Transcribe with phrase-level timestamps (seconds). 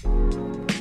[0.00, 0.71] Hello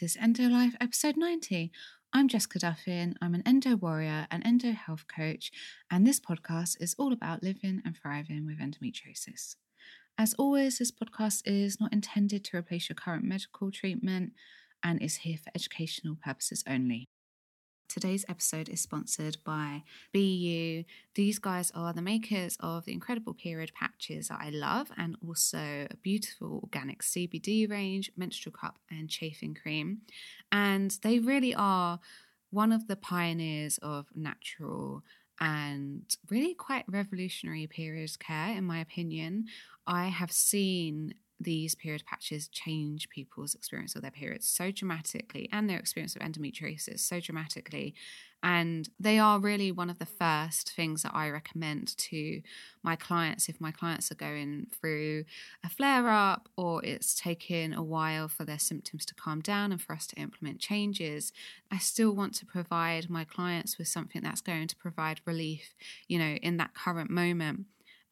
[0.00, 1.70] this Endo Life episode 90.
[2.12, 3.14] I'm Jessica Duffin.
[3.20, 5.52] I'm an endo warrior and endo health coach,
[5.90, 9.56] and this podcast is all about living and thriving with endometriosis.
[10.18, 14.32] As always, this podcast is not intended to replace your current medical treatment
[14.82, 17.08] and is here for educational purposes only.
[17.88, 19.82] Today's episode is sponsored by
[20.14, 20.84] BeYou.
[21.14, 25.86] These guys are the makers of the incredible period patches that I love and also
[25.90, 30.02] a beautiful organic CBD range, menstrual cup, and chafing cream.
[30.50, 32.00] And they really are
[32.50, 35.02] one of the pioneers of natural
[35.40, 39.46] and really quite revolutionary periods care, in my opinion.
[39.86, 45.68] I have seen these period patches change people's experience of their periods so dramatically and
[45.68, 47.94] their experience of endometriosis so dramatically.
[48.42, 52.42] And they are really one of the first things that I recommend to
[52.82, 55.24] my clients if my clients are going through
[55.64, 59.80] a flare up or it's taken a while for their symptoms to calm down and
[59.80, 61.32] for us to implement changes.
[61.70, 65.74] I still want to provide my clients with something that's going to provide relief,
[66.06, 67.64] you know, in that current moment.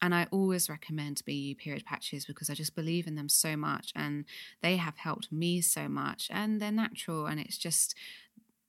[0.03, 3.93] And I always recommend BeYou period patches because I just believe in them so much
[3.95, 4.25] and
[4.61, 7.25] they have helped me so much and they're natural.
[7.25, 7.95] And it's just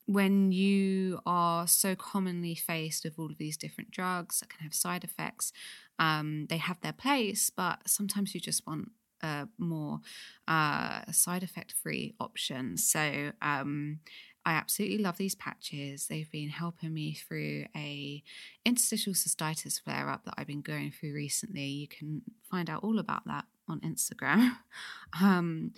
[0.06, 4.72] when you are so commonly faced with all of these different drugs that can have
[4.74, 5.52] side effects,
[5.98, 9.98] um, they have their place, but sometimes you just want a more
[10.46, 12.76] uh, side effect free option.
[12.76, 13.98] So, um,
[14.46, 16.06] I absolutely love these patches.
[16.06, 18.22] They've been helping me through a
[18.64, 21.64] interstitial cystitis flare up that I've been going through recently.
[21.64, 24.56] You can find out all about that on Instagram.
[25.20, 25.72] um,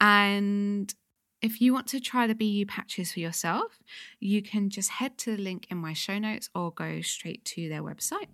[0.00, 0.94] and
[1.42, 3.80] if you want to try the BeYou patches for yourself,
[4.20, 7.68] you can just head to the link in my show notes or go straight to
[7.68, 8.28] their website,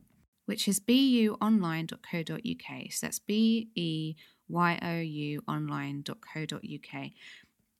[0.44, 2.92] which is beyouonline.co.uk.
[2.92, 4.14] So that's B E
[4.48, 7.10] Y O U online.co.uk.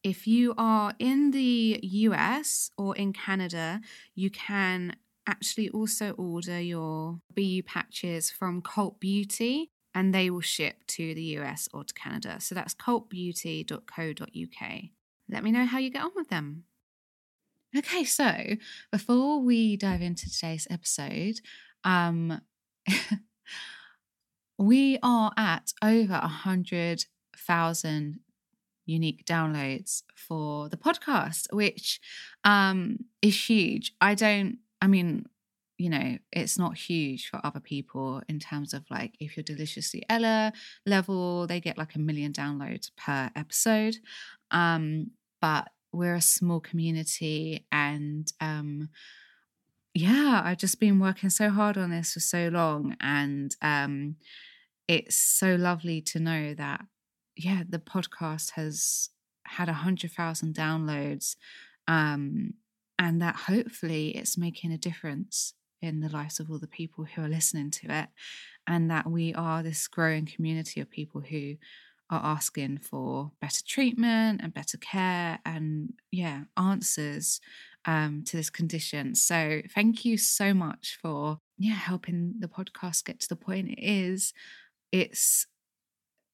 [0.03, 3.81] If you are in the US or in Canada,
[4.15, 10.85] you can actually also order your BeYou patches from Cult Beauty and they will ship
[10.87, 12.37] to the US or to Canada.
[12.41, 14.83] So that's cultbeauty.co.uk.
[15.31, 16.65] Let me know how you get on with them.
[17.77, 18.57] Okay, so
[18.91, 21.41] before we dive into today's episode,
[21.85, 22.41] um,
[24.59, 27.05] we are at over a hundred
[27.37, 28.21] thousand
[28.89, 32.01] unique downloads for the podcast, which
[32.45, 33.95] um, is huge.
[34.01, 35.27] I don't, I mean,
[35.77, 40.05] you know, it's not huge for other people in terms of like if you're deliciously
[40.09, 40.53] Ella
[40.85, 43.97] level, they get like a million downloads per episode.
[44.51, 48.89] Um, but we're a small community and um
[49.95, 54.17] yeah, I've just been working so hard on this for so long and um
[54.87, 56.83] it's so lovely to know that
[57.39, 59.11] yeah, the podcast has
[59.47, 61.37] had a hundred thousand downloads,
[61.87, 62.55] um,
[62.99, 67.23] and that hopefully it's making a difference in the lives of all the people who
[67.23, 68.09] are listening to it,
[68.67, 71.55] and that we are this growing community of people who
[72.11, 77.41] are asking for better treatment and better care and yeah answers
[77.85, 79.15] um, to this condition.
[79.15, 83.81] So thank you so much for yeah helping the podcast get to the point it
[83.81, 84.33] is.
[84.91, 85.47] It's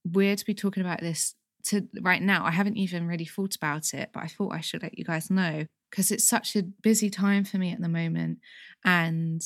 [0.04, 1.34] weird to be talking about this
[1.64, 2.44] to right now.
[2.44, 5.30] I haven't even really thought about it, but I thought I should let you guys
[5.30, 8.38] know because it's such a busy time for me at the moment.
[8.84, 9.42] And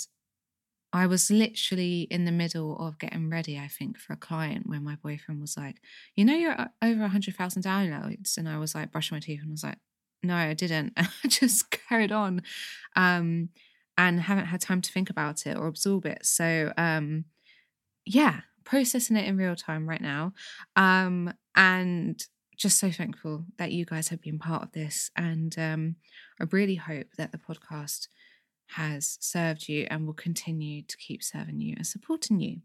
[0.92, 4.82] I was literally in the middle of getting ready, I think, for a client when
[4.82, 5.76] my boyfriend was like,
[6.16, 8.38] You know, you're over 100,000 downloads.
[8.38, 9.78] And I was like, brushing my teeth and was like,
[10.22, 10.94] No, I didn't.
[10.96, 12.42] I just carried on
[12.96, 13.50] um,
[13.98, 16.24] and haven't had time to think about it or absorb it.
[16.24, 17.26] So, um,
[18.06, 20.32] yeah, processing it in real time right now.
[20.76, 22.22] Um, and
[22.56, 25.10] just so thankful that you guys have been part of this.
[25.16, 25.96] And um,
[26.40, 28.08] I really hope that the podcast
[28.72, 32.58] has served you and will continue to keep serving you and supporting you.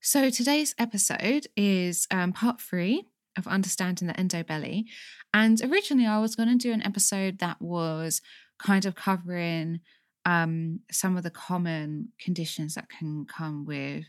[0.00, 3.04] So today's episode is um, part three
[3.36, 4.86] of understanding the endo belly.
[5.32, 8.22] And originally, I was going to do an episode that was
[8.58, 9.80] kind of covering
[10.24, 14.06] um, some of the common conditions that can come with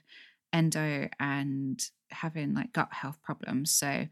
[0.54, 3.72] endo and having like gut health problems.
[3.72, 4.08] So,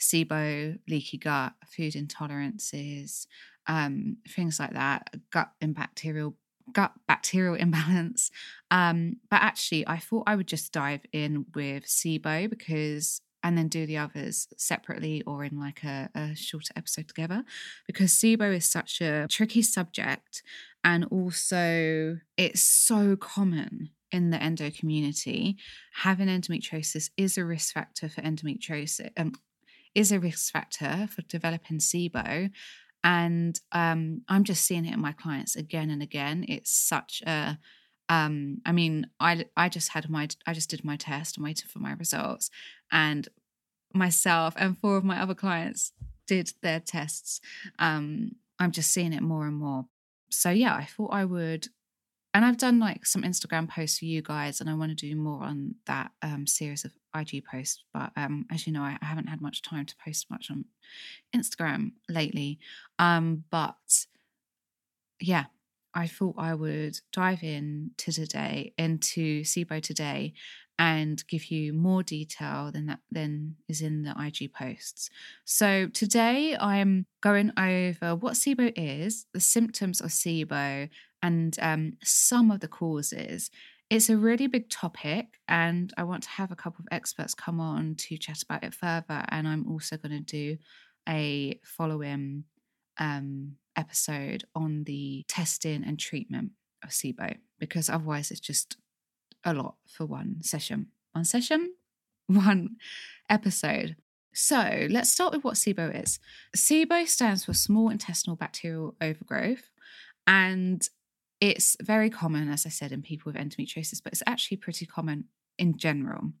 [0.00, 3.26] SIBO, leaky gut, food intolerances,
[3.66, 6.36] um, things like that, gut and bacterial
[6.72, 8.30] gut bacterial imbalance.
[8.70, 13.68] Um, but actually, I thought I would just dive in with SIBO because, and then
[13.68, 17.44] do the others separately or in like a, a shorter episode together
[17.86, 20.42] because SIBO is such a tricky subject
[20.82, 25.56] and also it's so common in the endo community.
[26.02, 29.10] Having endometriosis is a risk factor for endometriosis.
[29.16, 29.32] Um,
[29.94, 32.50] is a risk factor for developing SIBO
[33.04, 37.58] and um, i'm just seeing it in my clients again and again it's such a
[38.08, 41.70] um, i mean i i just had my i just did my test and waited
[41.70, 42.50] for my results
[42.90, 43.28] and
[43.94, 45.92] myself and four of my other clients
[46.26, 47.40] did their tests
[47.78, 49.86] um, i'm just seeing it more and more
[50.30, 51.68] so yeah i thought i would
[52.34, 55.16] and I've done like some Instagram posts for you guys, and I want to do
[55.16, 57.84] more on that um, series of IG posts.
[57.92, 60.66] But um, as you know, I, I, haven't had much time to post much on
[61.34, 62.58] Instagram lately.
[62.98, 64.06] Um, but
[65.20, 65.46] yeah,
[65.94, 70.34] I thought I would dive in to today into SIBO today
[70.78, 75.10] and give you more detail than that than is in the IG posts.
[75.44, 80.88] So today I'm going over what SIBO is, the symptoms of SIBO,
[81.22, 83.50] and um, some of the causes.
[83.90, 87.58] It's a really big topic, and I want to have a couple of experts come
[87.58, 89.24] on to chat about it further.
[89.30, 90.58] And I'm also going to do
[91.08, 92.44] a follow-in
[92.98, 96.50] um, episode on the testing and treatment
[96.82, 98.76] of SIBO because otherwise it's just
[99.44, 100.88] a lot for one session.
[101.12, 101.74] One session,
[102.26, 102.76] one
[103.30, 103.96] episode.
[104.34, 106.18] So let's start with what SIBO is.
[106.56, 109.70] SIBO stands for small intestinal bacterial overgrowth,
[110.26, 110.86] and
[111.40, 115.24] it's very common, as I said, in people with endometriosis, but it's actually pretty common
[115.58, 116.32] in general.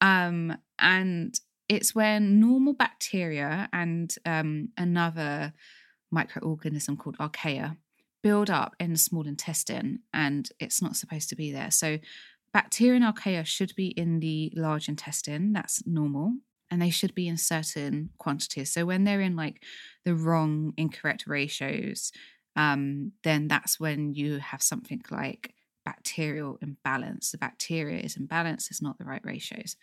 [0.00, 1.38] Um, and
[1.68, 5.52] it's when normal bacteria and um, another
[6.14, 7.76] microorganism called archaea
[8.22, 11.70] build up in the small intestine and it's not supposed to be there.
[11.70, 11.98] So,
[12.52, 16.34] bacteria and archaea should be in the large intestine, that's normal,
[16.70, 18.72] and they should be in certain quantities.
[18.72, 19.62] So, when they're in like
[20.04, 22.10] the wrong, incorrect ratios,
[22.58, 25.54] um, then that's when you have something like
[25.86, 27.30] bacterial imbalance.
[27.30, 29.76] The bacteria is imbalanced, it's not the right ratios.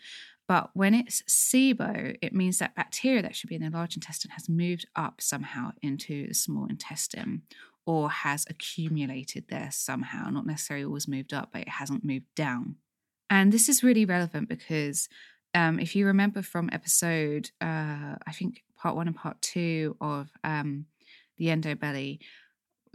[0.45, 4.31] But when it's SIBO, it means that bacteria that should be in the large intestine
[4.31, 7.43] has moved up somehow into the small intestine
[7.85, 12.75] or has accumulated there somehow, not necessarily always moved up, but it hasn't moved down.
[13.29, 15.07] And this is really relevant because
[15.53, 20.29] um, if you remember from episode, uh, I think part one and part two of
[20.43, 20.87] um,
[21.37, 22.19] the endobelly,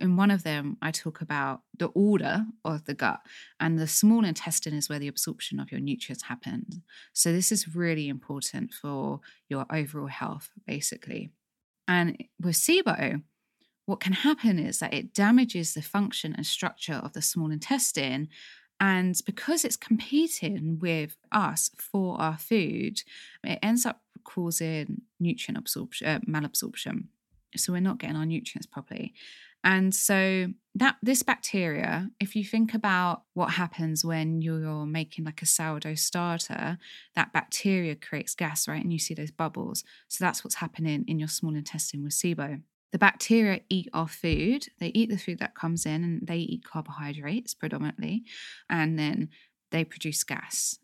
[0.00, 3.20] in one of them, I talk about the order of the gut,
[3.58, 6.80] and the small intestine is where the absorption of your nutrients happens.
[7.12, 11.30] So, this is really important for your overall health, basically.
[11.86, 13.22] And with SIBO,
[13.86, 18.28] what can happen is that it damages the function and structure of the small intestine.
[18.78, 23.02] And because it's competing with us for our food,
[23.44, 27.04] it ends up causing nutrient absorption, uh, malabsorption.
[27.56, 29.12] So we're not getting our nutrients properly.
[29.62, 35.42] And so that this bacteria, if you think about what happens when you're making like
[35.42, 36.78] a sourdough starter,
[37.14, 38.82] that bacteria creates gas, right?
[38.82, 39.84] And you see those bubbles.
[40.08, 42.62] So that's what's happening in your small intestine with SIBO.
[42.92, 44.66] The bacteria eat our food.
[44.78, 48.24] They eat the food that comes in and they eat carbohydrates predominantly.
[48.68, 49.28] And then
[49.70, 50.78] they produce gas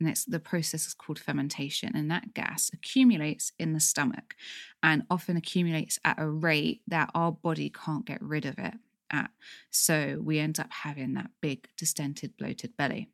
[0.00, 4.34] and it's the process is called fermentation and that gas accumulates in the stomach
[4.82, 8.74] and often accumulates at a rate that our body can't get rid of it
[9.10, 9.30] at.
[9.70, 13.10] So we end up having that big distended bloated belly.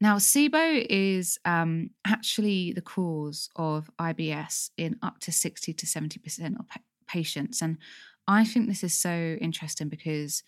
[0.00, 6.58] Now sibo is um, actually the cause of ibs in up to 60 to 70%
[6.60, 7.76] of pa- patients and
[8.26, 10.42] i think this is so interesting because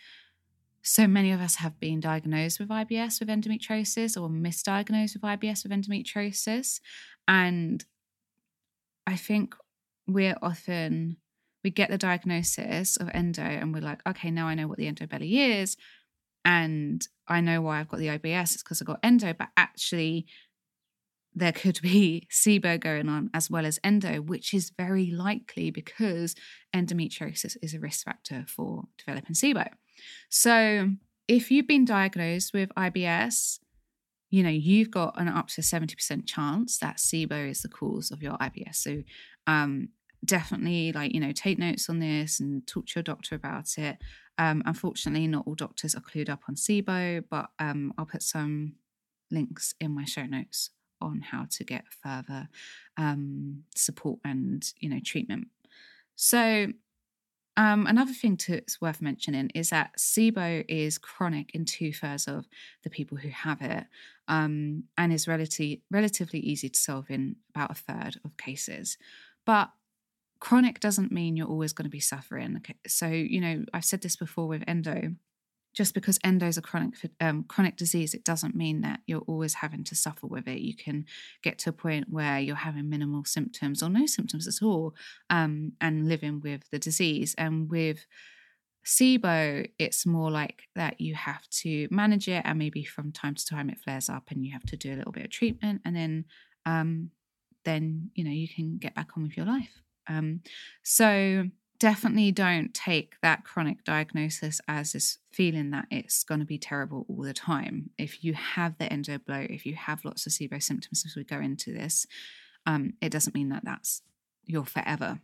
[0.86, 5.64] so many of us have been diagnosed with IBS with endometriosis or misdiagnosed with IBS
[5.64, 6.78] with endometriosis.
[7.26, 7.84] And
[9.04, 9.56] I think
[10.06, 11.16] we're often,
[11.64, 14.86] we get the diagnosis of endo and we're like, okay, now I know what the
[14.86, 15.76] endo belly is.
[16.44, 18.54] And I know why I've got the IBS.
[18.54, 19.32] It's because I've got endo.
[19.32, 20.26] But actually,
[21.34, 26.36] there could be SIBO going on as well as endo, which is very likely because
[26.72, 29.66] endometriosis is a risk factor for developing SIBO.
[30.28, 30.90] So
[31.28, 33.58] if you've been diagnosed with IBS,
[34.30, 38.22] you know, you've got an up to 70% chance that SIBO is the cause of
[38.22, 38.76] your IBS.
[38.76, 39.02] So
[39.46, 39.90] um,
[40.24, 43.98] definitely like, you know, take notes on this and talk to your doctor about it.
[44.38, 48.74] Um, unfortunately, not all doctors are clued up on SIBO, but um, I'll put some
[49.30, 52.48] links in my show notes on how to get further
[52.96, 55.48] um, support and, you know, treatment.
[56.16, 56.68] So
[57.56, 62.28] um, another thing to, it's worth mentioning is that SIBO is chronic in two thirds
[62.28, 62.46] of
[62.82, 63.84] the people who have it,
[64.28, 68.98] um, and is relatively relatively easy to solve in about a third of cases.
[69.44, 69.70] But
[70.38, 72.62] chronic doesn't mean you're always going to be suffering.
[72.86, 75.14] So you know, I've said this before with endo
[75.76, 79.54] just because endo is a chronic um, chronic disease, it doesn't mean that you're always
[79.54, 80.60] having to suffer with it.
[80.60, 81.04] You can
[81.42, 84.94] get to a point where you're having minimal symptoms or no symptoms at all,
[85.28, 87.34] um, and living with the disease.
[87.36, 88.06] And with
[88.86, 93.44] SIBO, it's more like that you have to manage it, and maybe from time to
[93.44, 95.94] time it flares up, and you have to do a little bit of treatment, and
[95.94, 96.24] then
[96.64, 97.10] um,
[97.66, 99.82] then you know you can get back on with your life.
[100.08, 100.40] Um,
[100.82, 101.44] so
[101.78, 107.06] definitely don't take that chronic diagnosis as this feeling that it's going to be terrible
[107.08, 107.90] all the time.
[107.98, 111.24] If you have the endo bloat, if you have lots of SIBO symptoms as we
[111.24, 112.06] go into this,
[112.66, 114.02] um, it doesn't mean that that's
[114.44, 115.20] your forever.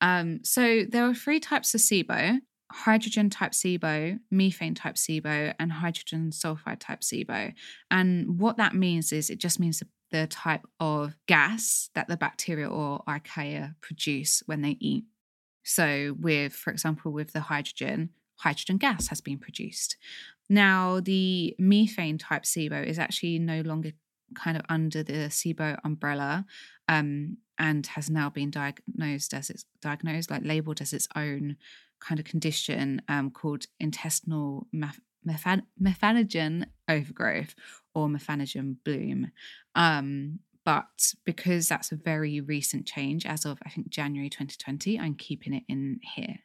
[0.00, 2.40] Um, so there are three types of SIBO
[2.72, 7.54] hydrogen type SIBO, methane type SIBO, and hydrogen sulfide type SIBO.
[7.90, 12.68] And what that means is it just means the type of gas that the bacteria
[12.68, 15.04] or archaea produce when they eat
[15.68, 19.96] so, with, for example, with the hydrogen, hydrogen gas has been produced.
[20.48, 23.90] Now, the methane type SIBO is actually no longer
[24.36, 26.46] kind of under the SIBO umbrella
[26.88, 31.56] um, and has now been diagnosed as it's diagnosed, like labeled as its own
[31.98, 37.56] kind of condition um, called intestinal meth- methanogen overgrowth
[37.92, 39.32] or methanogen bloom.
[39.74, 45.14] Um, but because that's a very recent change, as of I think January 2020, I'm
[45.14, 46.40] keeping it in here.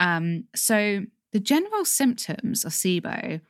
[0.00, 3.40] Um, so the general symptoms of SIBO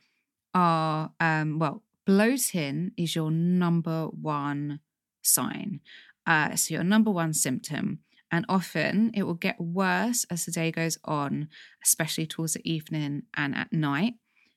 [0.53, 4.81] are um, well, bloating is your number one
[5.23, 5.79] sign.
[6.27, 7.97] Uh, so your number one symptom.
[8.31, 11.47] And often it will get worse as the day goes on,
[11.83, 14.13] especially towards the evening and at night.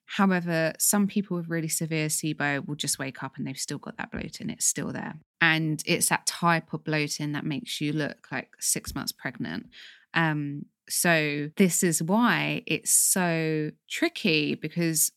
[0.07, 3.97] However, some people with really severe SIBO will just wake up and they've still got
[3.99, 5.15] that bloating, it's still there.
[5.41, 9.67] And it's that type of bloating that makes you look like six months pregnant.
[10.15, 15.11] Um, so, this is why it's so tricky because,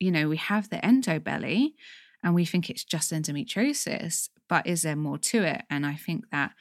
[0.00, 1.76] you know, we have the endo belly
[2.24, 5.62] and we think it's just endometriosis, but is there more to it?
[5.70, 6.52] And I think that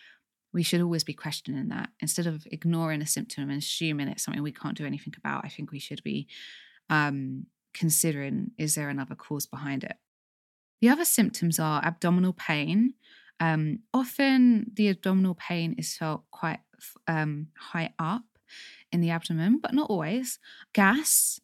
[0.54, 4.44] we should always be questioning that instead of ignoring a symptom and assuming it's something
[4.44, 5.46] we can't do anything about.
[5.46, 6.28] I think we should be
[6.90, 9.98] um, considering is there another cause behind it.
[10.82, 12.96] The other symptoms are abdominal pain.
[13.40, 16.60] Um, often the abdominal pain is felt quite
[17.08, 18.24] um, high up
[18.92, 20.40] in the abdomen, but not always.
[20.74, 21.40] Gas,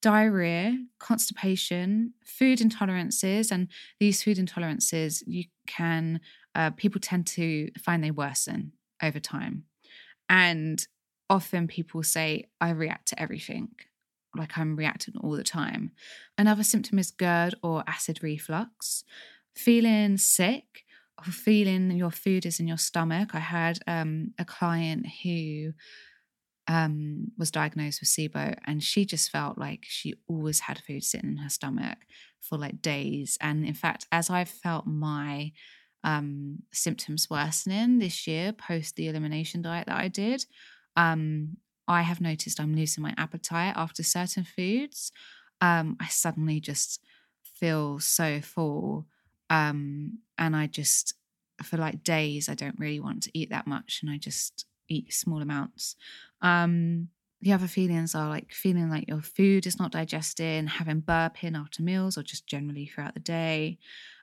[0.00, 3.68] diarrhea, constipation, food intolerances, and
[4.00, 6.20] these food intolerances you can
[6.54, 9.64] uh, people tend to find they worsen over time,
[10.28, 10.86] and
[11.30, 13.68] often people say I react to everything
[14.36, 15.92] like I'm reacting all the time.
[16.38, 19.04] Another symptom is GERD or acid reflux.
[19.54, 20.84] Feeling sick
[21.18, 23.34] or feeling your food is in your stomach.
[23.34, 25.72] I had um, a client who
[26.68, 31.30] um, was diagnosed with SIBO and she just felt like she always had food sitting
[31.30, 31.98] in her stomach
[32.40, 33.36] for like days.
[33.40, 35.52] And in fact, as I've felt my
[36.04, 40.44] um, symptoms worsening this year post the elimination diet that I did,
[40.96, 41.56] um,
[41.92, 45.12] I have noticed I'm losing my appetite after certain foods.
[45.60, 47.02] Um, I suddenly just
[47.42, 49.06] feel so full.
[49.50, 51.14] Um, and I just,
[51.62, 55.12] for like days, I don't really want to eat that much and I just eat
[55.12, 55.96] small amounts.
[56.40, 57.08] Um,
[57.40, 61.82] the other feelings are like feeling like your food is not digesting, having burping after
[61.82, 63.78] meals, or just generally throughout the day.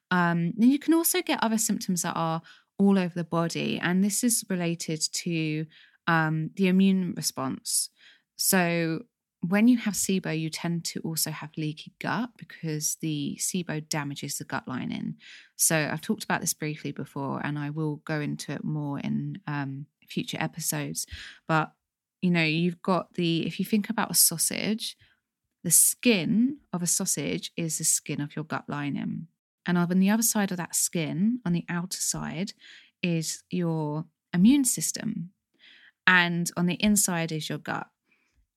[0.10, 2.42] Um, then you can also get other symptoms that are
[2.78, 5.66] all over the body, and this is related to
[6.10, 7.90] um, the immune response.
[8.36, 9.04] So,
[9.42, 14.38] when you have SIBO, you tend to also have leaky gut because the SIBO damages
[14.38, 15.16] the gut lining.
[15.56, 19.38] So, I've talked about this briefly before, and I will go into it more in
[19.46, 21.06] um, future episodes.
[21.48, 21.72] But,
[22.22, 24.98] you know, you've got the, if you think about a sausage,
[25.64, 29.28] the skin of a sausage is the skin of your gut lining.
[29.68, 32.54] And on the other side of that skin, on the outer side,
[33.04, 35.32] is your immune system
[36.10, 37.86] and on the inside is your gut.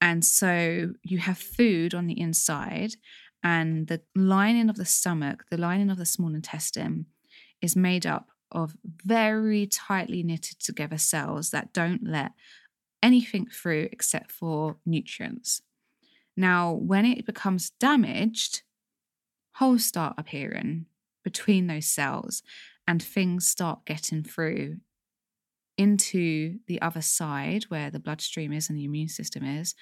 [0.00, 2.94] And so you have food on the inside,
[3.44, 7.06] and the lining of the stomach, the lining of the small intestine,
[7.60, 12.32] is made up of very tightly knitted together cells that don't let
[13.02, 15.60] anything through except for nutrients.
[16.34, 18.62] Now, when it becomes damaged,
[19.56, 20.86] holes start appearing
[21.22, 22.42] between those cells
[22.88, 24.78] and things start getting through
[25.78, 29.74] into the other side where the bloodstream is and the immune system is,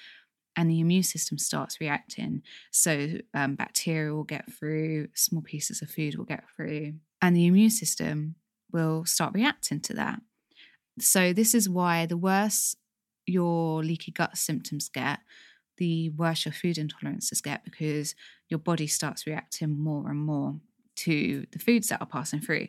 [0.55, 2.41] and the immune system starts reacting.
[2.71, 7.45] So, um, bacteria will get through, small pieces of food will get through, and the
[7.45, 8.35] immune system
[8.71, 10.21] will start reacting to that.
[10.99, 12.75] So, this is why the worse
[13.25, 15.19] your leaky gut symptoms get,
[15.77, 18.15] the worse your food intolerances get because
[18.49, 20.59] your body starts reacting more and more
[20.97, 22.67] to the foods that are passing through.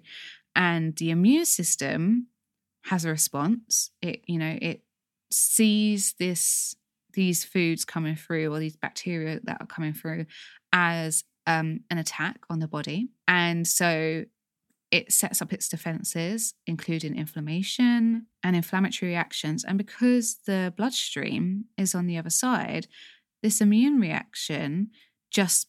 [0.54, 2.28] And the immune system
[2.82, 3.90] has a response.
[4.00, 4.82] It, you know, it
[5.30, 6.76] sees this
[7.14, 10.24] these foods coming through or these bacteria that are coming through
[10.72, 13.08] as um, an attack on the body.
[13.28, 14.24] And so
[14.90, 19.64] it sets up its defenses, including inflammation and inflammatory reactions.
[19.64, 22.86] And because the bloodstream is on the other side,
[23.42, 24.90] this immune reaction
[25.30, 25.68] just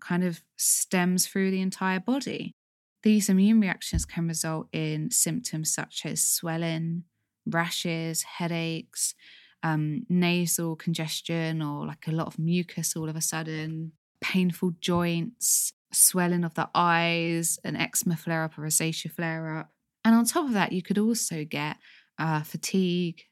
[0.00, 2.54] kind of stems through the entire body.
[3.02, 7.04] These immune reactions can result in symptoms such as swelling,
[7.46, 9.14] rashes, headaches,
[9.62, 15.72] um, nasal congestion, or like a lot of mucus all of a sudden, painful joints,
[15.92, 19.70] swelling of the eyes, an eczema flare up, a rosacea flare up.
[20.04, 21.76] And on top of that, you could also get
[22.18, 23.22] uh, fatigue,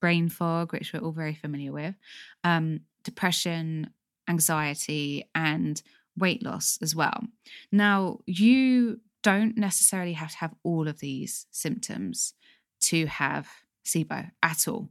[0.00, 1.94] brain fog, which we're all very familiar with,
[2.44, 3.90] um, depression,
[4.28, 5.82] anxiety, and
[6.16, 7.24] weight loss as well.
[7.72, 12.34] Now, you don't necessarily have to have all of these symptoms
[12.80, 13.48] to have
[13.84, 14.90] SIBO at all.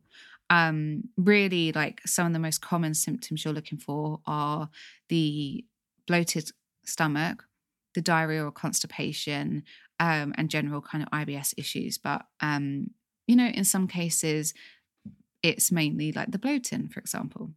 [0.49, 4.69] Um, really, like some of the most common symptoms you're looking for are
[5.07, 5.63] the
[6.07, 6.51] bloated
[6.85, 7.45] stomach,
[7.93, 9.63] the diarrhea or constipation,
[9.99, 11.97] um, and general kind of IBS issues.
[11.97, 12.91] But, um,
[13.27, 14.53] you know, in some cases,
[15.43, 17.51] it's mainly like the bloating, for example.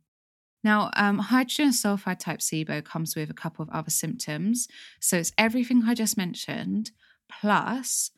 [0.64, 4.69] Now, um, hydrogen sulfide type SIBO comes with a couple of other symptoms.
[5.00, 6.92] So it's everything I just mentioned,
[7.28, 8.11] plus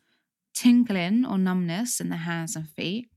[0.53, 3.09] tingling or numbness in the hands and feet,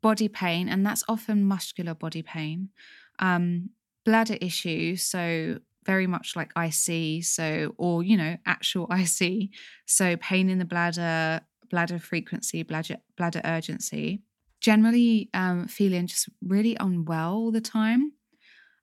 [0.00, 2.70] body pain, and that's often muscular body pain,
[3.18, 3.70] um,
[4.04, 9.50] bladder issues, so very much like IC, so or you know actual IC,
[9.86, 14.22] so pain in the bladder, bladder frequency, bladder bladder urgency,
[14.60, 18.12] generally um, feeling just really unwell all the time.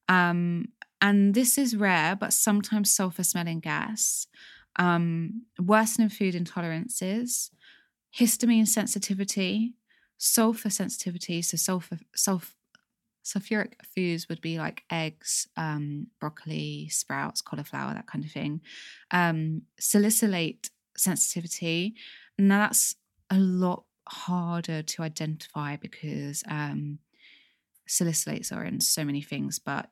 [0.08, 4.28] Um, and this is rare, but sometimes sulfur smelling gas,
[4.78, 7.50] um, worsening food intolerances,
[8.18, 9.74] histamine sensitivity,
[10.18, 11.42] sulfur sensitivity.
[11.42, 12.54] So sulfur, sulfur,
[13.24, 18.62] sulfuric foods would be like eggs, um, broccoli, sprouts, cauliflower, that kind of thing.
[19.12, 21.96] Um, salicylate sensitivity.
[22.38, 22.96] Now that's
[23.30, 27.00] a lot harder to identify because um,
[27.92, 29.90] salicylates are in so many things, but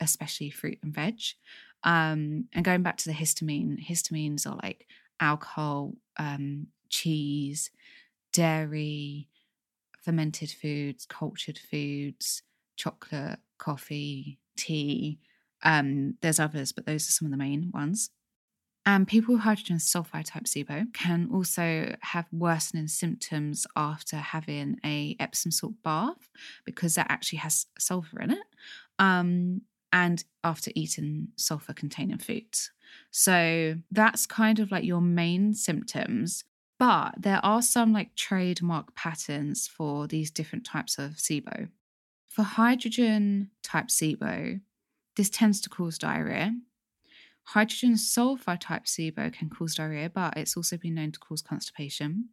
[0.00, 1.20] especially fruit and veg.
[1.82, 4.86] Um, and going back to the histamine, histamines are like
[5.20, 7.70] alcohol, um, cheese,
[8.32, 9.28] dairy,
[10.02, 12.42] fermented foods, cultured foods,
[12.76, 15.18] chocolate, coffee, tea.
[15.62, 18.10] Um, there's others, but those are some of the main ones.
[18.86, 25.16] And people with hydrogen sulfide type SIBO can also have worsening symptoms after having a
[25.18, 26.28] Epsom salt bath
[26.66, 28.46] because that actually has sulfur in it,
[28.98, 32.72] um, and after eating sulfur containing foods.
[33.10, 36.44] So that's kind of like your main symptoms.
[36.78, 41.68] But there are some like trademark patterns for these different types of SIBO.
[42.28, 44.60] For hydrogen type SIBO,
[45.16, 46.52] this tends to cause diarrhea
[47.48, 52.30] Hydrogen sulfide type SIBO can cause diarrhea, but it's also been known to cause constipation.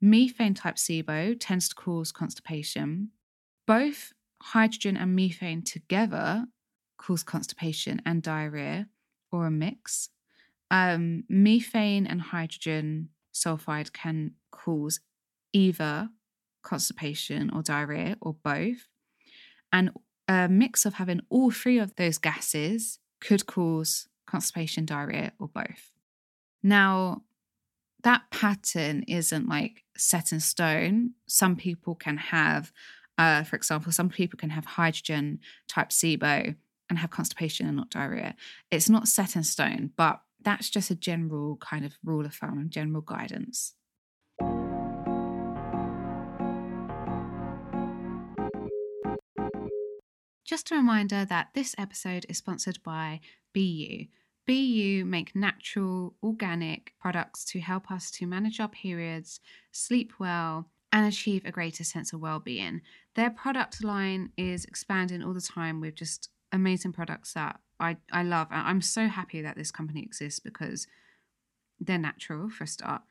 [0.00, 3.08] Methane type SIBO tends to cause constipation.
[3.66, 4.12] Both
[4.42, 6.46] hydrogen and methane together
[6.96, 8.88] cause constipation and diarrhea,
[9.32, 10.10] or a mix.
[10.70, 15.00] Um, methane and hydrogen sulfide can cause
[15.52, 16.08] either
[16.62, 18.88] constipation or diarrhea, or both.
[19.72, 19.90] And
[20.28, 25.92] a mix of having all three of those gases could cause constipation, diarrhea, or both.
[26.62, 27.22] Now,
[28.02, 31.12] that pattern isn't like set in stone.
[31.26, 32.72] Some people can have,
[33.18, 36.54] uh, for example, some people can have hydrogen type SIBO
[36.88, 38.34] and have constipation and not diarrhea.
[38.70, 42.58] It's not set in stone, but that's just a general kind of rule of thumb,
[42.58, 43.74] and general guidance.
[50.44, 53.20] Just a reminder that this episode is sponsored by
[53.54, 54.08] BeYou.
[54.50, 59.38] BeYou make natural, organic products to help us to manage our periods,
[59.70, 62.80] sleep well, and achieve a greater sense of well-being.
[63.14, 68.24] Their product line is expanding all the time with just amazing products that I, I
[68.24, 68.48] love.
[68.50, 70.88] I'm so happy that this company exists because
[71.78, 73.02] they're natural for a start.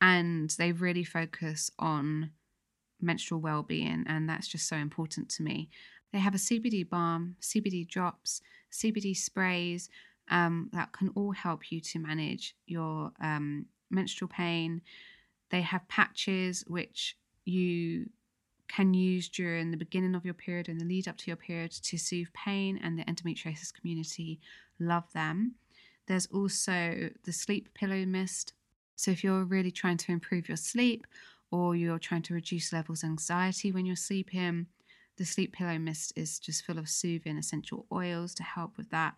[0.00, 2.30] and they really focus on
[3.00, 5.68] menstrual well-being and that's just so important to me
[6.12, 8.40] they have a cbd balm cbd drops
[8.72, 9.90] cbd sprays
[10.30, 14.82] um, that can all help you to manage your um, menstrual pain
[15.50, 18.08] they have patches which you
[18.68, 21.70] can use during the beginning of your period and the lead up to your period
[21.70, 24.40] to soothe pain, and the endometriosis community
[24.78, 25.54] love them.
[26.06, 28.52] There's also the sleep pillow mist.
[28.96, 31.06] So, if you're really trying to improve your sleep
[31.50, 34.66] or you're trying to reduce levels of anxiety when you're sleeping,
[35.16, 39.14] the sleep pillow mist is just full of soothing essential oils to help with that.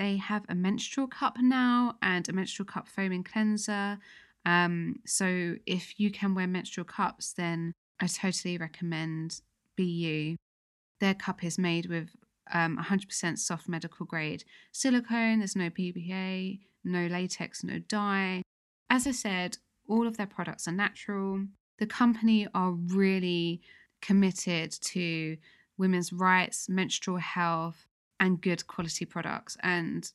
[0.00, 3.98] They have a menstrual cup now and a menstrual cup foaming cleanser.
[4.46, 9.42] Um, so, if you can wear menstrual cups, then I totally recommend
[9.78, 10.36] BeYou.
[11.00, 12.16] Their cup is made with
[12.50, 15.40] um, 100% soft medical grade silicone.
[15.40, 18.40] There's no PBA, no latex, no dye.
[18.88, 21.44] As I said, all of their products are natural.
[21.78, 23.60] The company are really
[24.00, 25.36] committed to
[25.76, 27.86] women's rights, menstrual health,
[28.20, 29.56] and good quality products.
[29.62, 30.08] And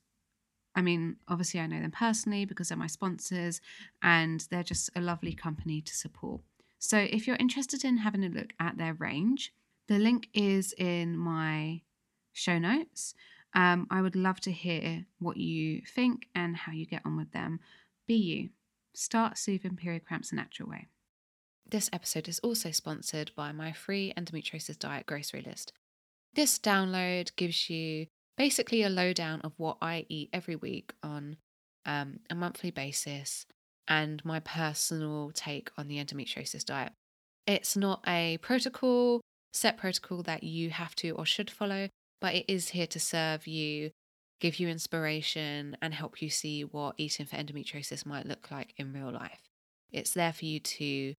[0.76, 3.62] I mean, obviously, I know them personally because they're my sponsors,
[4.02, 6.41] and they're just a lovely company to support.
[6.80, 9.54] So if you're interested in having a look at their range,
[9.88, 11.82] the link is in my
[12.34, 13.15] show notes.
[13.54, 17.32] Um, I would love to hear what you think and how you get on with
[17.32, 17.62] them.
[18.06, 18.50] Be you.
[18.94, 20.88] Start soothing period cramps a natural way.
[21.68, 25.74] This episode is also sponsored by my free endometriosis diet grocery list.
[26.36, 31.38] This download gives you basically a lowdown of what I eat every week on
[31.86, 33.45] um, a monthly basis
[33.88, 36.91] and my personal take on the endometriosis diet.
[37.48, 39.21] It's not a protocol,
[39.54, 41.88] set protocol that you have to or should follow,
[42.19, 43.91] but it is here to serve you,
[44.41, 48.91] give you inspiration, and help you see what eating for endometriosis might look like in
[48.91, 49.52] real life.
[49.89, 51.13] It's there for you to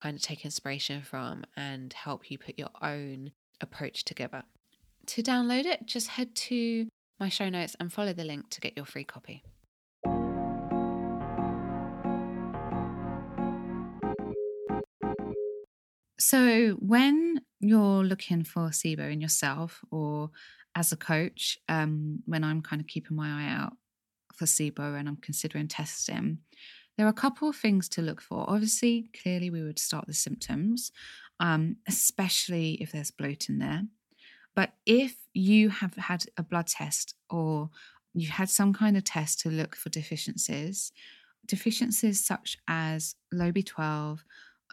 [0.00, 4.44] kind of take inspiration from and help you put your own approach together.
[5.06, 6.86] To download it, just head to
[7.18, 9.42] my show notes and follow the link to get your free copy.
[16.18, 20.30] So, when you're looking for SIBO in yourself or
[20.74, 23.72] as a coach, um, when I'm kind of keeping my eye out
[24.34, 26.38] for SIBO and I'm considering testing,
[26.96, 28.48] there are a couple of things to look for.
[28.48, 30.92] Obviously, clearly, we would start the symptoms,
[31.40, 33.82] um, especially if there's bloating there.
[34.54, 37.70] But if you have had a blood test or
[38.14, 40.92] you've had some kind of test to look for deficiencies,
[41.46, 44.20] deficiencies such as low B12,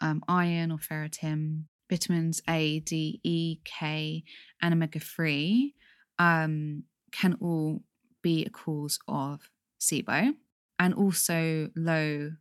[0.02, 4.24] um, iron or ferritin, vitamins A, D, E, K,
[4.62, 5.74] and omega 3
[6.18, 7.82] um, can all
[8.22, 10.34] be a cause of SIBO
[10.78, 12.32] and also low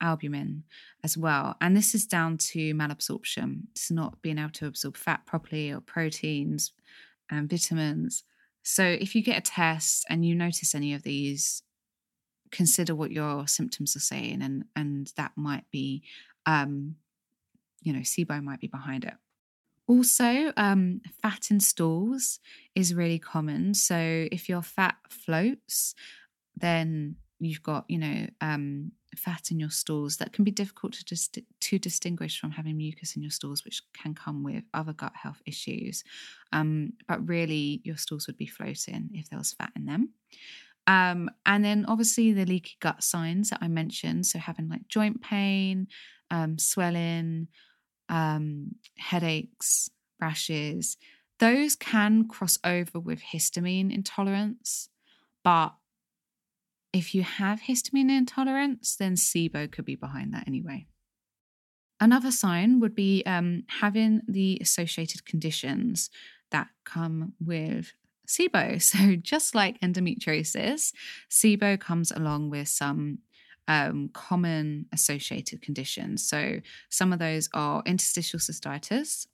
[0.00, 0.64] albumin
[1.02, 1.56] as well.
[1.60, 3.62] And this is down to malabsorption.
[3.72, 6.72] It's not being able to absorb fat properly or proteins
[7.30, 8.24] and vitamins.
[8.62, 11.62] So if you get a test and you notice any of these,
[12.50, 16.02] consider what your symptoms are saying and and that might be
[16.46, 16.96] um,
[17.82, 19.14] you know, SIBO might be behind it.
[19.86, 22.40] Also, um, fat in stools
[22.74, 23.74] is really common.
[23.74, 25.94] So if your fat floats,
[26.56, 31.42] then you've got, you know, um, fat in your stools that can be difficult to
[31.60, 35.40] to distinguish from having mucus in your stools, which can come with other gut health
[35.46, 36.04] issues.
[36.52, 40.10] Um, but really, your stools would be floating if there was fat in them.
[40.86, 44.26] Um, and then obviously the leaky gut signs that I mentioned.
[44.26, 45.86] So having like joint pain,
[46.30, 47.48] um, swelling,
[48.08, 50.96] um, headaches, rashes,
[51.40, 54.88] those can cross over with histamine intolerance.
[55.44, 55.74] But
[56.92, 60.86] if you have histamine intolerance, then SIBO could be behind that anyway.
[62.00, 66.10] Another sign would be um, having the associated conditions
[66.50, 67.92] that come with
[68.26, 68.80] SIBO.
[68.82, 70.92] So, just like endometriosis,
[71.30, 73.18] SIBO comes along with some
[73.66, 76.26] um, common associated conditions.
[76.28, 79.26] So, some of those are interstitial cystitis,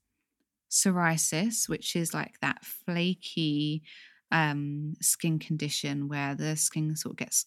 [0.70, 3.82] psoriasis, which is like that flaky
[4.30, 7.46] um, skin condition where the skin sort of gets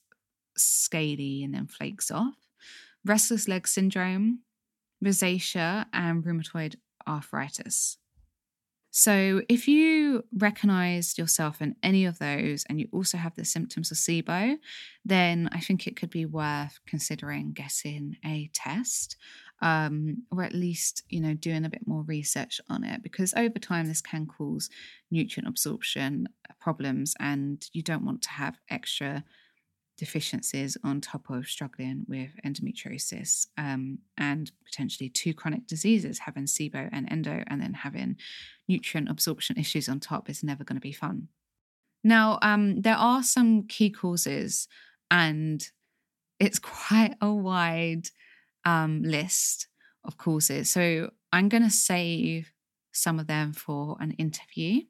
[0.58, 2.36] scaly and then flakes off,
[3.06, 4.40] restless leg syndrome,
[5.04, 6.76] rosacea, and rheumatoid
[7.08, 7.98] arthritis.
[8.92, 13.92] So, if you recognize yourself in any of those and you also have the symptoms
[13.92, 14.58] of SIBO,
[15.06, 19.16] then I think it could be worth considering getting a test
[19.62, 23.60] um, or at least, you know, doing a bit more research on it because over
[23.60, 24.70] time this can cause
[25.10, 26.28] nutrient absorption
[26.60, 29.24] problems and you don't want to have extra
[29.98, 36.88] deficiencies on top of struggling with endometriosis um, and potentially two chronic diseases, having SIBO
[36.92, 38.16] and endo, and then having
[38.68, 41.28] nutrient absorption issues on top is never going to be fun.
[42.04, 44.68] Now, um, there are some key causes,
[45.10, 45.68] and
[46.40, 48.10] it's quite a wide
[48.68, 49.68] um, list
[50.04, 50.70] of causes.
[50.70, 52.52] So I'm going to save
[52.92, 54.82] some of them for an interview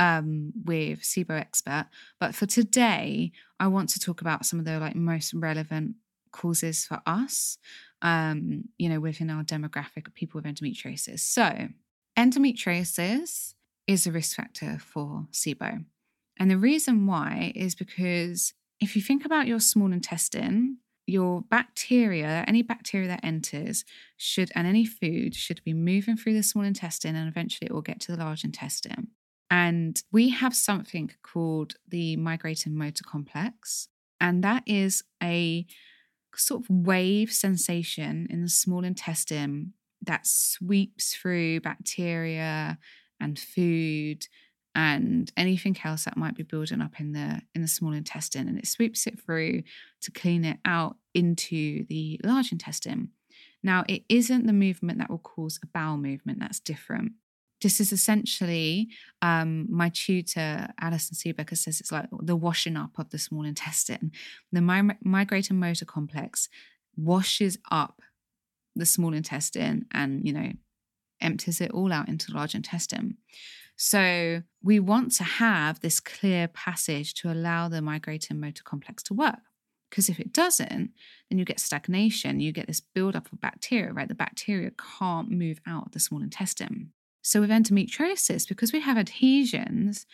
[0.00, 1.86] um, with SIBO expert.
[2.18, 3.30] But for today,
[3.60, 5.94] I want to talk about some of the like most relevant
[6.32, 7.58] causes for us,
[8.02, 11.20] um, you know, within our demographic of people with endometriosis.
[11.20, 11.68] So
[12.16, 13.54] endometriosis
[13.86, 15.84] is a risk factor for SIBO.
[16.38, 20.78] And the reason why is because if you think about your small intestine,
[21.08, 23.84] your bacteria, any bacteria that enters
[24.16, 27.82] should, and any food should be moving through the small intestine and eventually it will
[27.82, 29.08] get to the large intestine.
[29.50, 33.88] And we have something called the migrating motor complex.
[34.20, 35.66] And that is a
[36.36, 42.78] sort of wave sensation in the small intestine that sweeps through bacteria
[43.20, 44.26] and food
[44.78, 48.56] and anything else that might be building up in the in the small intestine and
[48.56, 49.64] it sweeps it through
[50.00, 53.08] to clean it out into the large intestine.
[53.60, 57.10] Now it isn't the movement that will cause a bowel movement that's different.
[57.60, 63.10] This is essentially um, my tutor Allison Siebecker says it's like the washing up of
[63.10, 64.12] the small intestine.
[64.52, 66.48] The mi- migrating motor complex
[66.96, 68.00] washes up
[68.76, 70.52] the small intestine and you know
[71.20, 73.16] empties it all out into the large intestine
[73.78, 79.14] so we want to have this clear passage to allow the migrating motor complex to
[79.14, 79.38] work.
[79.88, 80.90] Because if it doesn't,
[81.30, 84.08] then you get stagnation, you get this buildup of bacteria, right?
[84.08, 86.92] The bacteria can't move out of the small intestine.
[87.22, 90.06] So with endometriosis, because we have adhesions,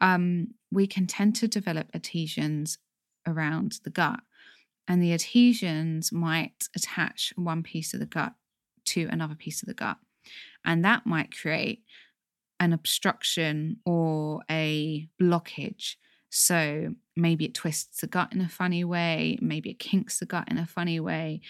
[0.00, 2.78] um, we can tend to develop adhesions
[3.26, 4.20] around the gut.
[4.88, 8.32] And the adhesions might attach one piece of the gut
[8.86, 9.98] to another piece of the gut.
[10.64, 11.82] And that might create
[12.60, 15.96] an obstruction or a blockage.
[16.30, 20.48] So maybe it twists the gut in a funny way, maybe it kinks the gut
[20.48, 21.40] in a funny way,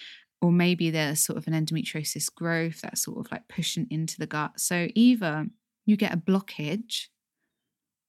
[0.40, 4.26] or maybe there's sort of an endometriosis growth that's sort of like pushing into the
[4.26, 4.58] gut.
[4.58, 5.46] So either
[5.84, 7.08] you get a blockage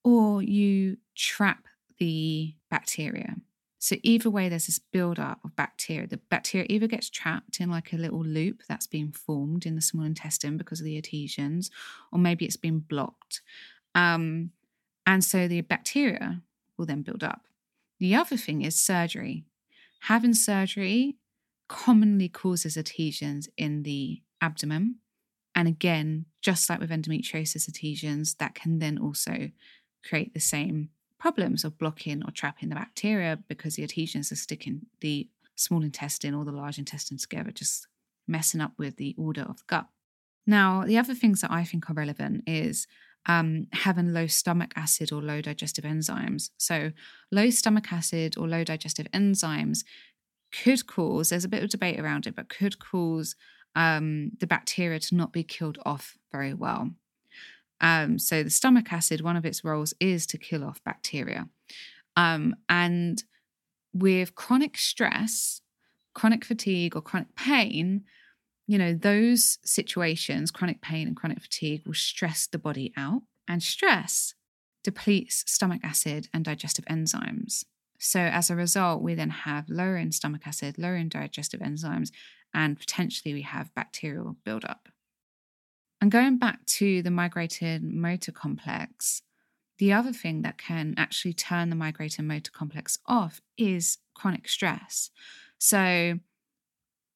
[0.03, 1.65] or you trap
[1.99, 3.35] the bacteria.
[3.81, 6.05] So either way, there's this buildup of bacteria.
[6.05, 9.81] The bacteria either gets trapped in like a little loop that's being formed in the
[9.81, 11.71] small intestine because of the adhesions,
[12.11, 13.41] or maybe it's been blocked.
[13.95, 14.51] Um,
[15.07, 16.43] and so the bacteria
[16.77, 17.47] will then build up.
[17.99, 19.45] The other thing is surgery.
[20.01, 21.15] Having surgery
[21.67, 24.97] commonly causes adhesions in the abdomen.
[25.55, 29.49] And again, just like with endometriosis adhesions, that can then also
[30.07, 30.89] create the same
[31.21, 36.33] problems of blocking or trapping the bacteria because the adhesions are sticking the small intestine
[36.33, 37.87] or the large intestine together, just
[38.27, 39.85] messing up with the order of the gut.
[40.47, 42.87] Now, the other things that I think are relevant is
[43.27, 46.49] um, having low stomach acid or low digestive enzymes.
[46.57, 46.91] So,
[47.31, 49.83] low stomach acid or low digestive enzymes
[50.63, 53.35] could cause, there's a bit of debate around it, but could cause
[53.75, 56.89] um, the bacteria to not be killed off very well.
[57.81, 61.49] Um, so the stomach acid, one of its roles is to kill off bacteria.
[62.15, 63.23] Um, and
[63.93, 65.61] with chronic stress,
[66.13, 68.03] chronic fatigue, or chronic pain,
[68.67, 73.23] you know, those situations, chronic pain and chronic fatigue, will stress the body out.
[73.47, 74.35] And stress
[74.83, 77.65] depletes stomach acid and digestive enzymes.
[77.99, 82.11] So, as a result, we then have lowering stomach acid, lowering digestive enzymes,
[82.53, 84.89] and potentially we have bacterial buildup.
[86.01, 89.21] And going back to the migrated motor complex,
[89.77, 95.11] the other thing that can actually turn the migrated motor complex off is chronic stress.
[95.59, 96.19] So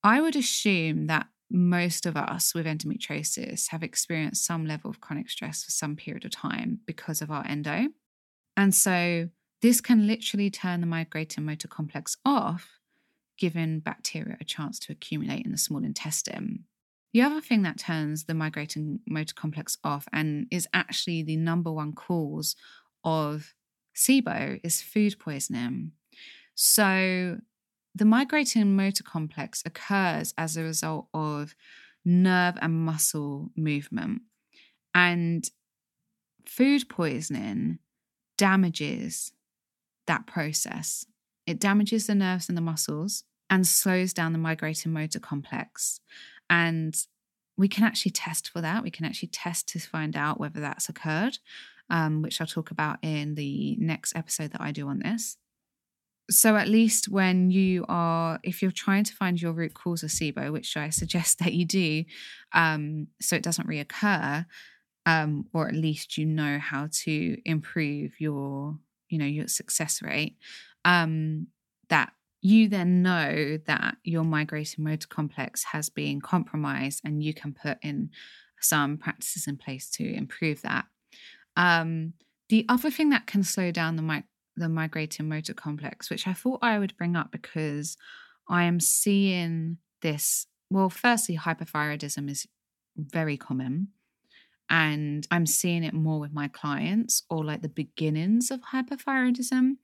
[0.03, 5.29] I would assume that most of us with endometriosis have experienced some level of chronic
[5.29, 7.87] stress for some period of time because of our endo.
[8.55, 9.29] And so
[9.61, 12.79] this can literally turn the migrating motor complex off,
[13.37, 16.65] giving bacteria a chance to accumulate in the small intestine.
[17.15, 21.71] The other thing that turns the migrating motor complex off and is actually the number
[21.71, 22.57] one cause
[23.05, 23.53] of
[23.95, 25.93] SIBO is food poisoning.
[26.55, 27.37] So,
[27.95, 31.55] the migrating motor complex occurs as a result of
[32.03, 34.23] nerve and muscle movement.
[34.93, 35.49] And
[36.45, 37.79] food poisoning
[38.37, 39.31] damages
[40.05, 41.05] that process.
[41.47, 46.01] It damages the nerves and the muscles and slows down the migrating motor complex.
[46.49, 46.95] And
[47.57, 48.83] we can actually test for that.
[48.83, 51.37] We can actually test to find out whether that's occurred,
[51.89, 55.37] um, which I'll talk about in the next episode that I do on this.
[56.29, 60.09] so at least when you are if you're trying to find your root cause of
[60.09, 62.03] SIBO, which I suggest that you do,
[62.53, 64.45] um, so it doesn't reoccur,
[65.05, 68.77] um, or at least you know how to improve your
[69.09, 70.37] you know your success rate,
[70.83, 71.47] um,
[71.89, 72.13] that
[72.45, 77.79] you then know that your migrating motor complex has been compromised and you can put
[77.81, 78.11] in
[78.61, 80.85] some practices in place to improve that.
[81.57, 82.13] Um,
[82.49, 86.33] the other thing that can slow down the mic- the migrating motor complex, which I
[86.33, 87.97] thought I would bring up because
[88.47, 90.45] I am seeing this.
[90.69, 92.45] Well, firstly, hypothyroidism is
[92.95, 93.87] very common.
[94.69, 99.77] And I'm seeing it more with my clients or like the beginnings of hypothyroidism.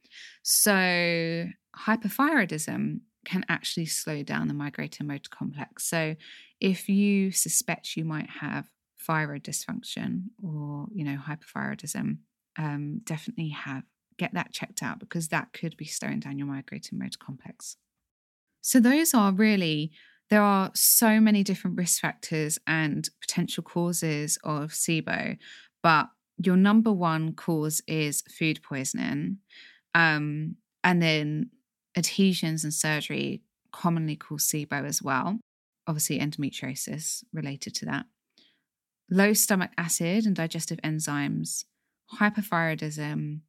[0.44, 5.86] So, hypothyroidism can actually slow down the migrating motor complex.
[5.86, 6.16] So,
[6.60, 12.18] if you suspect you might have thyroid dysfunction or, you know, hypothyroidism,
[12.58, 13.84] um, definitely have
[14.18, 17.78] get that checked out because that could be slowing down your migrating motor complex.
[18.62, 19.92] So, those are really,
[20.32, 25.38] there are so many different risk factors and potential causes of SIBO,
[25.84, 29.40] but your number one cause is food poisoning.
[29.94, 31.50] Um, and then
[31.98, 35.38] adhesions and surgery commonly cause SIBO as well.
[35.86, 38.06] Obviously, endometriosis related to that.
[39.10, 41.66] Low stomach acid and digestive enzymes,
[42.20, 43.42] hypothyroidism,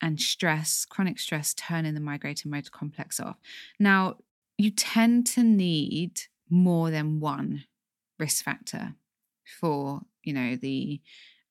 [0.00, 3.38] and stress, chronic stress, turning the migrating motor complex off.
[3.80, 4.18] Now,
[4.58, 7.64] you tend to need more than one
[8.18, 8.94] risk factor
[9.60, 11.00] for, you know, the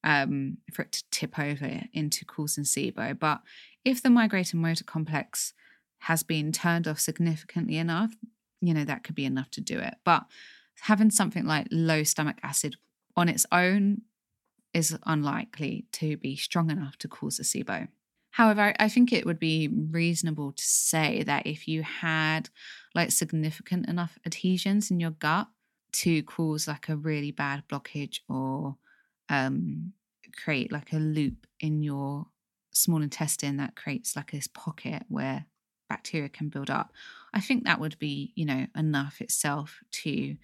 [0.03, 3.17] um, for it to tip over into causing SIBO.
[3.17, 3.41] But
[3.83, 5.53] if the migrating motor complex
[5.99, 8.13] has been turned off significantly enough,
[8.61, 9.95] you know, that could be enough to do it.
[10.03, 10.25] But
[10.81, 12.75] having something like low stomach acid
[13.15, 14.01] on its own
[14.73, 17.87] is unlikely to be strong enough to cause a SIBO.
[18.37, 22.51] However, I think it would be reasonable to say that if you had
[22.93, 25.47] like significant enough adhesions in your gut
[25.93, 28.77] to cause like a really bad blockage or
[29.29, 29.93] um,
[30.43, 32.27] create like a loop in your
[32.73, 35.47] small intestine that creates like this pocket where
[35.89, 36.93] bacteria can build up,
[37.33, 40.37] I think that would be, you know, enough itself to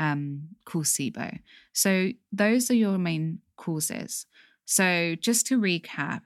[0.00, 1.40] um, cause SIBO.
[1.74, 4.24] So those are your main causes.
[4.64, 6.22] So just to recap,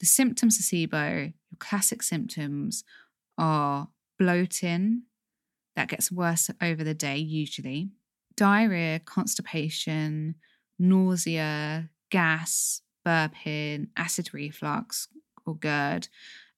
[0.00, 2.84] the symptoms of SIBO, your classic symptoms
[3.38, 5.02] are bloating,
[5.76, 7.90] that gets worse over the day usually,
[8.36, 10.34] diarrhea, constipation,
[10.78, 15.08] nausea, gas, burping, acid reflux
[15.44, 16.08] or GERD,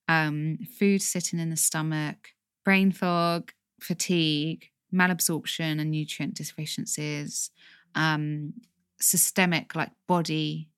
[0.09, 2.31] um, food sitting in the stomach,
[2.65, 7.51] brain fog, fatigue, malabsorption and nutrient deficiencies,
[7.95, 8.55] um,
[9.01, 10.71] systemic like body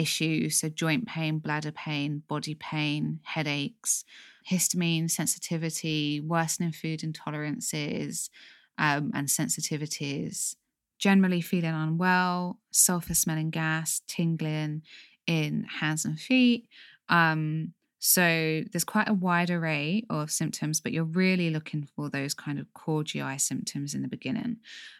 [0.00, 4.04] issues, so joint pain, bladder pain, body pain, headaches,
[4.50, 8.30] histamine sensitivity, worsening food intolerances
[8.78, 10.56] um, and sensitivities,
[10.98, 14.82] generally feeling unwell, sulfur smelling gas, tingling
[15.26, 16.68] in hands and feet.
[17.08, 22.32] Um, so there's quite a wide array of symptoms, but you're really looking for those
[22.32, 24.56] kind of core GI symptoms in the beginning.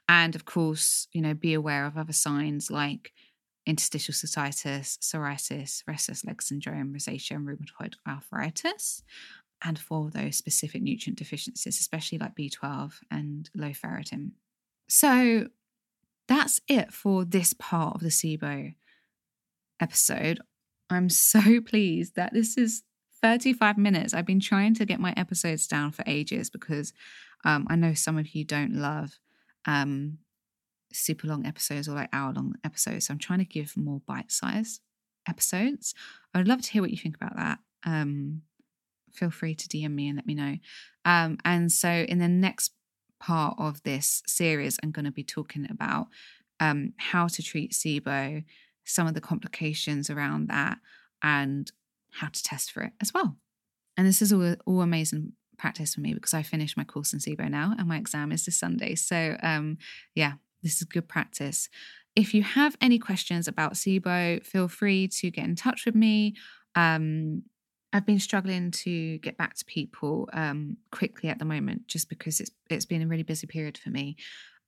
[0.06, 3.12] And of course, you know, be aware of other signs like
[3.70, 9.02] interstitial cystitis, psoriasis, restless leg syndrome, rosacea, and rheumatoid arthritis.
[9.62, 14.33] And for those specific nutrient deficiencies, especially like B12 and low ferritin.
[14.88, 15.48] So
[16.26, 18.74] that's it for this part of the SIBO
[19.80, 20.40] episode.
[20.88, 22.83] I'm so pleased that this is
[23.22, 24.14] 35 minutes.
[24.14, 26.92] I've been trying to get my episodes down for ages because
[27.44, 29.18] um, I know some of you don't love
[29.64, 30.18] um,
[30.92, 33.07] super long episodes or like hour long episodes.
[33.07, 34.81] So I'm trying to give more bite size
[35.29, 35.94] episodes.
[36.35, 37.59] I would love to hear what you think about that.
[37.85, 38.42] Um,
[39.12, 40.57] feel free to DM me and let me know.
[41.05, 42.72] Um, and so in the next
[43.18, 46.07] part of this series, I'm going to be talking about
[46.59, 48.44] um, how to treat SIBO,
[48.85, 50.79] some of the complications around that,
[51.22, 51.70] and
[52.12, 53.37] how to test for it as well.
[53.97, 57.18] And this is all, all amazing practice for me because I finished my course in
[57.18, 58.95] SIBO now and my exam is this Sunday.
[58.95, 59.76] So um,
[60.14, 61.68] yeah, this is good practice.
[62.16, 66.34] If you have any questions about SIBO, feel free to get in touch with me.
[66.74, 67.42] Um,
[67.92, 72.40] I've been struggling to get back to people um, quickly at the moment, just because
[72.40, 74.16] it's it's been a really busy period for me.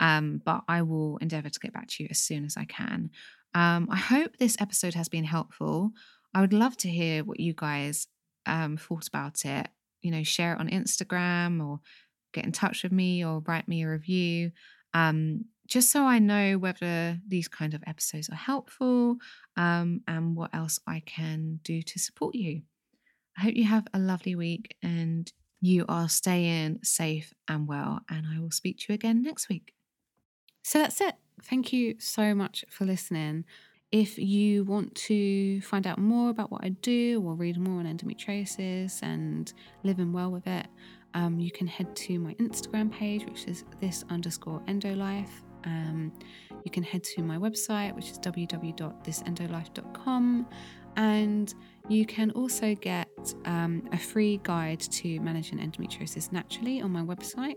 [0.01, 3.11] Um, but I will endeavour to get back to you as soon as I can.
[3.55, 5.93] Um, I hope this episode has been helpful.
[6.35, 8.09] I would love to hear what you guys
[8.47, 9.69] um, thought about it.
[10.01, 11.81] You know, share it on Instagram or
[12.33, 14.51] get in touch with me or write me a review.
[14.95, 19.17] Um, just so I know whether these kind of episodes are helpful
[19.57, 22.63] um, and what else I can do to support you.
[23.39, 28.01] I hope you have a lovely week and you are staying safe and well.
[28.11, 29.73] And I will speak to you again next week.
[30.63, 31.15] So that's it.
[31.43, 33.45] Thank you so much for listening.
[33.91, 37.87] If you want to find out more about what I do or read more on
[37.87, 39.53] endometriosis and
[39.83, 40.67] living well with it,
[41.15, 45.43] um, you can head to my Instagram page, which is this underscore endolife.
[45.65, 46.13] Um,
[46.65, 50.47] you can head to my website, which is www.thisendolife.com.
[50.97, 51.55] And
[51.89, 57.57] you can also get um, a free guide to managing endometriosis naturally on my website.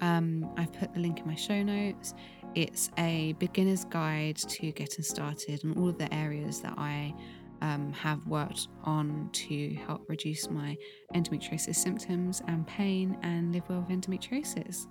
[0.00, 2.14] Um, I've put the link in my show notes.
[2.54, 7.14] It's a beginner's guide to getting started and all of the areas that I
[7.62, 10.76] um, have worked on to help reduce my
[11.14, 14.86] endometriosis symptoms and pain and live well with endometriosis.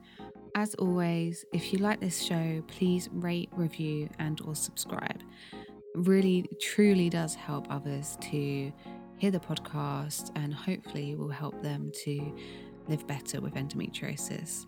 [0.56, 5.24] As always, if you like this show, please rate, review, and or subscribe.
[5.52, 5.60] It
[5.96, 8.72] really, truly does help others to
[9.18, 12.36] hear the podcast and hopefully will help them to
[12.88, 14.68] live better with endometriosis.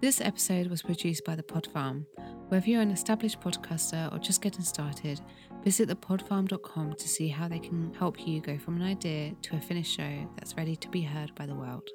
[0.00, 2.06] This episode was produced by The Pod Farm.
[2.48, 5.20] Whether you're an established podcaster or just getting started,
[5.64, 9.60] visit thepodfarm.com to see how they can help you go from an idea to a
[9.60, 11.90] finished show that's ready to be heard by the world.